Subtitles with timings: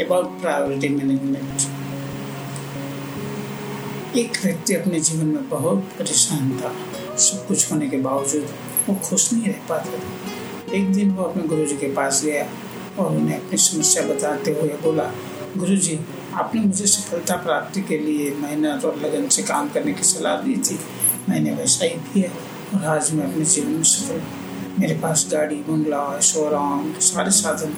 [0.00, 1.68] About priority management
[4.16, 6.72] एक व्यक्ति अपने जीवन में बहुत परेशान था।
[7.16, 8.48] सब कुछ होने के बावजूद
[8.88, 12.46] वो खुश नहीं रह पाता था। एक दिन वो अपने गुरु जी के पास गया
[12.98, 15.04] और उन्हें अपनी समस्या बताते हुए बोला
[15.56, 15.98] गुरु जी
[16.34, 20.56] आपने मुझे सफलता प्राप्ति के लिए मेहनत और लगन से काम करने की सलाह दी
[20.58, 20.78] थी।
[21.28, 22.30] मैंने वैसा ही किया
[22.74, 24.22] और आज मैं अपने जीवन में सफल
[24.78, 27.72] मेरे पास गाड़ी, बंगला ऐशोराम सारे साधन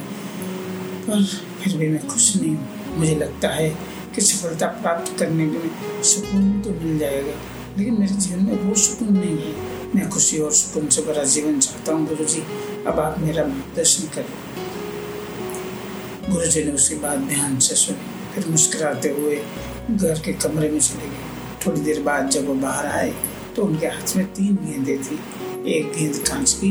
[1.07, 1.23] पर
[1.63, 3.69] फिर भी मैं खुश नहीं हूँ। मुझे लगता है
[4.15, 7.33] कि सफलता प्राप्त करने में सुकून तो मिल जाएगा,
[7.79, 11.59] लेकिन मेरे जीवन में वो सुकून नहीं है। मैं खुशी और सुकून से भरा जीवन
[11.61, 12.43] चाहता हूँ गुरु जी
[12.87, 14.35] अब आप मेरा मार्गदर्शन करें।
[16.31, 17.99] गुरु जी ने उसकी बात ध्यान से सुनी,
[18.35, 19.37] फिर मुस्कुराते हुए
[19.91, 21.31] घर के कमरे में चले गए।
[21.67, 23.13] थोड़ी देर बाद जब वो बाहर आए
[23.57, 25.19] तो उनके हाथ में तीन गेंदें थी।
[25.71, 26.71] एक गेंद कांच की,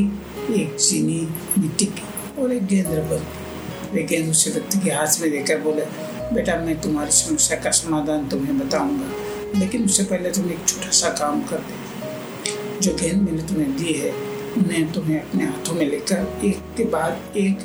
[0.52, 1.20] एक चीनी
[1.58, 3.51] मिट्टी की और एक गेंद रबर वे
[4.00, 5.82] गेंद उस व्यक्ति के हाथ में देकर बोले,
[6.34, 11.08] बेटा, मैं तुम्हारी समस्या का समाधान तुम्हें बताऊँगा। लेकिन उससे पहले तुम एक छोटा सा
[11.08, 14.10] काम कर दे। जो गेंद मैंने तुम्हें दी है
[14.58, 17.58] उन्हें तुम्हें अपने हाथों में लेकर एक के बाद एक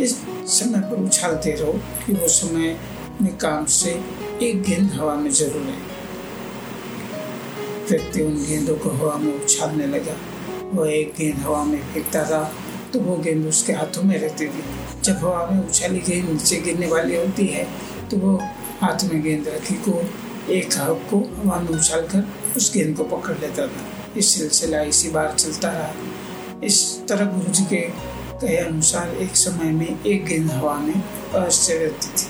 [0.00, 1.72] इस समय पर उछालते रहो
[2.06, 2.78] कि वो समय
[3.22, 3.90] में काम से
[4.42, 5.78] एक गेंद हवा में ज़रूर है
[7.90, 10.16] व्यक्ति उन गेंदों को हवा में उछालने लगा।
[10.72, 12.52] वो एक गेंद हवा में फेंकता था
[12.92, 14.62] तो वो गेंद उसके हाथों में रहती थी।
[15.04, 17.64] जब हवा में उछाली गेंद नीचे गिरने वाली होती है
[18.10, 18.36] तो वो
[18.80, 20.02] हाथ में गेंद रखी को
[20.52, 24.80] एक हाथ को हवा में उछाल कर उस गेंद को पकड़ लेता था। इस सिलसिला,
[24.82, 27.80] इसी बार चलता रहा। इस तरह गुरु जी के
[28.40, 32.28] कहे अनुसार एक समय में एक गेंद हवा में अवश्य रहती थी।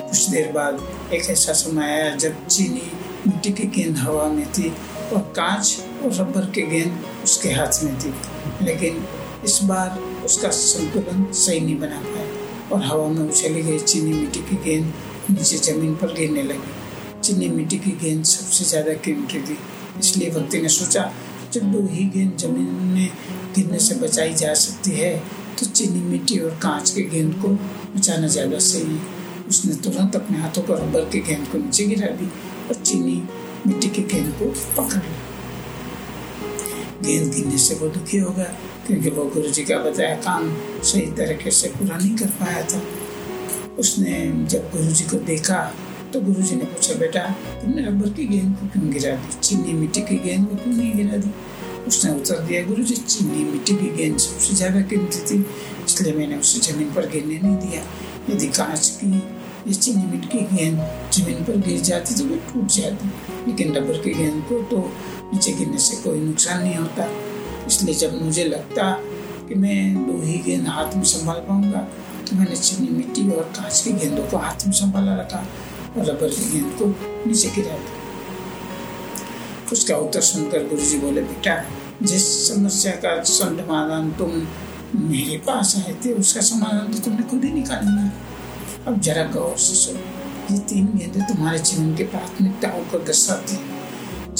[0.00, 0.80] कुछ देर बाद
[1.12, 2.90] एक ऐसा समय आया जब चीनी
[3.26, 4.68] मिट्टी की गेंद हवा में थी
[5.12, 8.14] और कांच और रबर की गेंद उसके हाथ में थी।
[8.62, 9.04] लेकिन
[9.44, 14.40] इस बार उसका संतुलन सही नहीं बना पाया और हवा में उछली गई चीनी मिट्टी
[14.40, 14.92] की गेंद
[15.30, 19.56] नीचे ज़मीन पर गिरने लगी। चीनी मिट्टी की गेंद सबसे ज़्यादा कीमती थी
[19.98, 21.10] इसलिए व्यक्ति ने सोचा,
[21.52, 23.08] जब दो ही गेंद ज़मीन में
[23.54, 25.16] गिरने से बचाई जा सकती है
[25.58, 27.48] तो चीनी मिट्टी और कांच के गेंद को
[27.96, 32.06] बचाना ज़्यादा सही है। उसने तुरंत अपने हाथों पर रबर की गेंद को नीचे गिरा
[32.16, 32.26] दी
[32.68, 33.22] और चीनी
[33.66, 35.33] मिट्टी की गेंद को पकड़ लिया
[37.06, 38.52] गेंद गिरने से वो दुखी हो गया।
[38.86, 42.82] क्योंकि वो गुरु जी का बताया काम सही तरीके से पूरा नहीं कर पाया था।
[43.78, 45.60] उसने जब गुरु जी को देखा
[46.12, 47.20] तो गुरु जी ने पूछा, बेटा,
[47.60, 49.38] तुमने रबर की गेंद को क्यों गिरा दी?
[49.40, 51.30] चीनी मिट्टी की गेंद को क्यों नहीं गिरा दी?
[51.86, 55.38] उसने उत्तर दिया, गुरु जी, चीनी मिट्टी की गेंद सबसे ज़्यादा कीमती थी,
[55.86, 57.82] इसलिए मैंने उसे ज़मीन पर गिरने नहीं दिया।
[58.30, 60.78] यदि कांच की या चीनी मिट्टी की गेंद
[61.14, 63.08] ज़मीन पर गिर जाती तो वो टूट जाती।
[63.46, 64.78] लेकिन रबर की गेंद को तो
[65.32, 67.08] नीचे गिरने से कोई नुकसान नहीं होता।
[67.66, 68.90] इसलिए जब मुझे लगता
[69.48, 71.80] कि मैं दो ही गेंद हाथ में संभाल पाऊँगा
[72.24, 75.38] तो मैंने चीनी मिट्टी और कांच की गेंदों को हाथ में संभाला रखा
[75.96, 76.86] और रबर की गेंद को
[77.26, 78.02] नीचे गिरा दिया।
[79.72, 81.54] उसका उत्तर सुनकर गुरु जी बोले, बेटा,
[82.02, 84.30] जिस समस्या का समाधान तुम
[85.02, 88.10] मेरे पास आए थे, उसका समाधान तो तुमने खुद ही निकालना
[88.86, 90.00] अब जरा गौर से सुनो,
[90.50, 93.56] ये तीन गेंदे तुम्हारे जीवन की प्राथमिकताओं को दर्शाती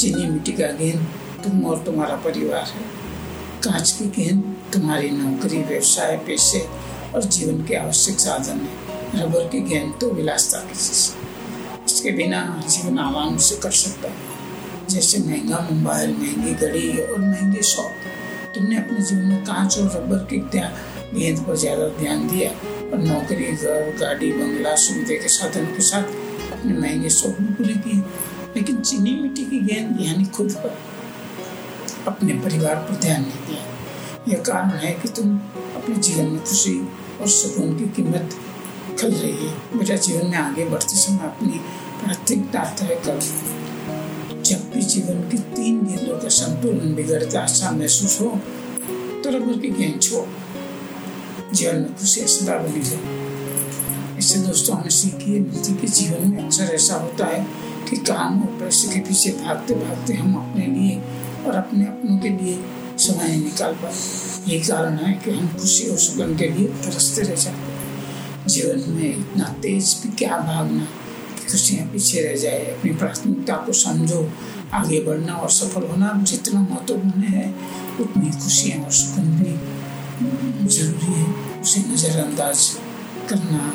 [0.05, 1.05] चीनी मिट्टी का गेंद
[1.45, 2.83] तुम और तुम्हारा परिवार। है
[3.65, 4.43] कांच की गेंद
[4.73, 6.59] तुम्हारी नौकरी, व्यवसाय पैसे
[7.15, 11.05] और जीवन के आवश्यक साधन है। रबर की गेंद तो विलासता की चीज़
[11.87, 17.63] इसके बिना जीवन आराम से कर सकता है। जैसे महँगा मोबाइल, महँगी घड़ी और महँगे
[17.63, 20.39] शॉप तुमने अपने जीवन में कांच और रबर की
[21.15, 26.15] गेंद पर ज़्यादा ध्यान दिया और नौकरी, घर, गाड़ी, बंगला, सुविधा के साधन के साथ
[26.53, 28.03] अपने महँगे शौक भी पूरे किए।
[28.57, 30.77] लेकिन चीनी मिट्टी की गेंद यानी खुद पर
[32.09, 33.63] अपने परिवार पर ध्यान नहीं दिया।
[34.29, 35.37] यह कारण है कि तुम
[35.77, 36.79] अपने जीवन में खुशी
[37.21, 38.37] और सुकून की कीमत
[39.01, 41.61] खल रही है। मेरा जीवन में आगे बढ़ते समय अपनी
[42.03, 48.29] प्राथमिकता तय करो। जब भी जीवन की तीन गेंदों का संतुलन बिगड़ता सा महसूस हो
[49.25, 50.27] तो रबर की गेंद छोड़
[51.53, 56.75] जीवन में खुशी सदा बनी रहे। इससे दोस्तों, हमें सीखिए मिलती के जीवन में अक्सर
[56.75, 57.47] ऐसा होता है
[57.95, 60.97] कि काम और पैसे के पीछे भागते भागते हम अपने लिए
[61.47, 62.59] और अपने अपनों के लिए
[62.99, 63.93] समय निकाल पाए
[64.49, 69.09] यही कारण है कि हम खुशी और सुगम के लिए तरसते रह जाते जीवन में
[69.11, 70.85] इतना तेज भी क्या भागना,
[71.37, 74.29] कि खुशियाँ पीछे रह जाए, अपनी प्राथमिकता को समझो,
[74.75, 77.55] आगे बढ़ना और सफल होना जितना महत्वपूर्ण है,
[78.01, 82.69] उतनी खुशियाँ और सुकून भी ज़रूरी है। उसे नज़रअंदाज
[83.29, 83.73] करना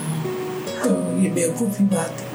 [0.84, 2.29] तो ये बेवकूफ़ी बात है।